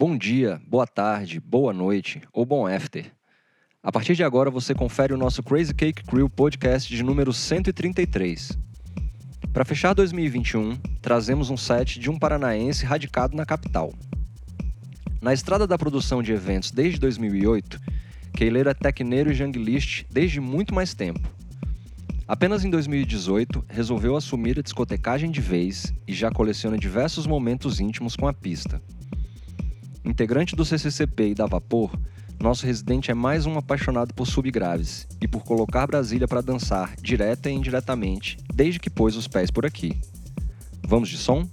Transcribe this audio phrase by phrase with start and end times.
[0.00, 3.12] Bom dia, boa tarde, boa noite ou bom after.
[3.82, 8.56] A partir de agora você confere o nosso Crazy Cake Crew podcast de número 133.
[9.52, 13.92] Para fechar 2021, trazemos um set de um paranaense radicado na capital.
[15.20, 17.78] Na estrada da produção de eventos desde 2008,
[18.32, 21.28] Keileiro é tecneiro e junglist desde muito mais tempo.
[22.26, 28.16] Apenas em 2018, resolveu assumir a discotecagem de vez e já coleciona diversos momentos íntimos
[28.16, 28.80] com a pista.
[30.04, 31.90] Integrante do CCCP e da Vapor,
[32.40, 37.50] nosso residente é mais um apaixonado por subgraves e por colocar Brasília para dançar, direta
[37.50, 40.00] e indiretamente, desde que pôs os pés por aqui.
[40.82, 41.46] Vamos de som?